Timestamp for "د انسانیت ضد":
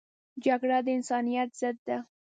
0.85-1.77